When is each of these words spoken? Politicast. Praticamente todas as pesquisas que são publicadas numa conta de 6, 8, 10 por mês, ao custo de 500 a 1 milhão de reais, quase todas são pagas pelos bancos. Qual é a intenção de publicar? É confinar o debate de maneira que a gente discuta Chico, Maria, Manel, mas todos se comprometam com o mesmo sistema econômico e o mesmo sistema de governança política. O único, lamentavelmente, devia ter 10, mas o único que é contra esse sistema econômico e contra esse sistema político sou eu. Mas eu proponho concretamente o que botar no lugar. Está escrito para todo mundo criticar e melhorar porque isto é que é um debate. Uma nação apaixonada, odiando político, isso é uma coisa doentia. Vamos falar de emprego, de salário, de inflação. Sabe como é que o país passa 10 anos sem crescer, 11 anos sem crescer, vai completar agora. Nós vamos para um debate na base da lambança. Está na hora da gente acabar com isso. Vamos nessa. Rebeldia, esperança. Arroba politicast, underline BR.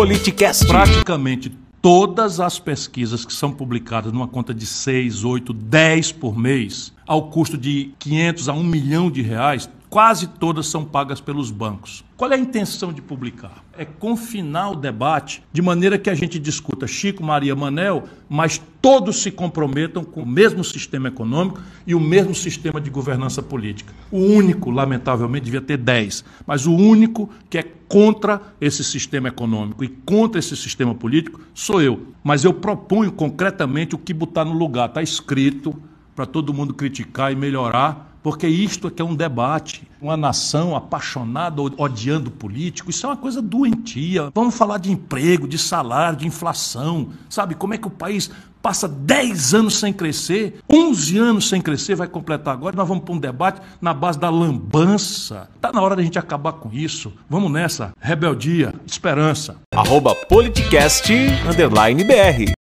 Politicast. 0.00 0.66
Praticamente 0.66 1.52
todas 1.82 2.40
as 2.40 2.58
pesquisas 2.58 3.26
que 3.26 3.34
são 3.34 3.52
publicadas 3.52 4.10
numa 4.10 4.26
conta 4.26 4.54
de 4.54 4.64
6, 4.64 5.24
8, 5.24 5.52
10 5.52 6.12
por 6.12 6.38
mês, 6.38 6.90
ao 7.06 7.28
custo 7.28 7.58
de 7.58 7.92
500 7.98 8.48
a 8.48 8.54
1 8.54 8.64
milhão 8.64 9.10
de 9.10 9.20
reais, 9.20 9.68
quase 9.90 10.28
todas 10.28 10.68
são 10.68 10.84
pagas 10.84 11.20
pelos 11.20 11.50
bancos. 11.50 12.04
Qual 12.16 12.30
é 12.30 12.36
a 12.36 12.38
intenção 12.38 12.92
de 12.92 13.02
publicar? 13.02 13.64
É 13.76 13.84
confinar 13.84 14.70
o 14.70 14.76
debate 14.76 15.42
de 15.52 15.60
maneira 15.60 15.98
que 15.98 16.08
a 16.08 16.14
gente 16.14 16.38
discuta 16.38 16.86
Chico, 16.86 17.24
Maria, 17.24 17.56
Manel, 17.56 18.04
mas 18.28 18.62
todos 18.80 19.20
se 19.20 19.32
comprometam 19.32 20.04
com 20.04 20.22
o 20.22 20.26
mesmo 20.26 20.62
sistema 20.62 21.08
econômico 21.08 21.60
e 21.84 21.94
o 21.94 22.00
mesmo 22.00 22.34
sistema 22.34 22.80
de 22.80 22.88
governança 22.88 23.42
política. 23.42 23.92
O 24.12 24.18
único, 24.18 24.70
lamentavelmente, 24.70 25.46
devia 25.46 25.60
ter 25.60 25.76
10, 25.76 26.24
mas 26.46 26.66
o 26.66 26.74
único 26.74 27.28
que 27.48 27.58
é 27.58 27.64
contra 27.88 28.40
esse 28.60 28.84
sistema 28.84 29.28
econômico 29.28 29.82
e 29.82 29.88
contra 29.88 30.38
esse 30.38 30.56
sistema 30.56 30.94
político 30.94 31.40
sou 31.52 31.82
eu. 31.82 32.06
Mas 32.22 32.44
eu 32.44 32.54
proponho 32.54 33.10
concretamente 33.10 33.96
o 33.96 33.98
que 33.98 34.14
botar 34.14 34.44
no 34.44 34.52
lugar. 34.52 34.88
Está 34.88 35.02
escrito 35.02 35.74
para 36.14 36.26
todo 36.26 36.54
mundo 36.54 36.74
criticar 36.74 37.32
e 37.32 37.34
melhorar 37.34 38.09
porque 38.22 38.46
isto 38.46 38.88
é 38.88 38.90
que 38.90 39.02
é 39.02 39.04
um 39.04 39.14
debate. 39.14 39.88
Uma 40.00 40.16
nação 40.16 40.74
apaixonada, 40.74 41.60
odiando 41.60 42.30
político, 42.30 42.90
isso 42.90 43.06
é 43.06 43.10
uma 43.10 43.16
coisa 43.16 43.42
doentia. 43.42 44.30
Vamos 44.34 44.56
falar 44.56 44.78
de 44.78 44.90
emprego, 44.90 45.46
de 45.46 45.58
salário, 45.58 46.18
de 46.18 46.26
inflação. 46.26 47.10
Sabe 47.28 47.54
como 47.54 47.74
é 47.74 47.78
que 47.78 47.86
o 47.86 47.90
país 47.90 48.30
passa 48.62 48.86
10 48.86 49.54
anos 49.54 49.78
sem 49.78 49.92
crescer, 49.92 50.60
11 50.70 51.18
anos 51.18 51.48
sem 51.48 51.60
crescer, 51.60 51.94
vai 51.94 52.08
completar 52.08 52.54
agora. 52.54 52.76
Nós 52.76 52.88
vamos 52.88 53.04
para 53.04 53.14
um 53.14 53.18
debate 53.18 53.60
na 53.80 53.92
base 53.92 54.18
da 54.18 54.30
lambança. 54.30 55.48
Está 55.56 55.72
na 55.72 55.80
hora 55.80 55.96
da 55.96 56.02
gente 56.02 56.18
acabar 56.18 56.52
com 56.52 56.70
isso. 56.72 57.12
Vamos 57.28 57.50
nessa. 57.50 57.92
Rebeldia, 58.00 58.74
esperança. 58.86 59.56
Arroba 59.74 60.14
politicast, 60.14 61.12
underline 61.48 62.04
BR. 62.04 62.59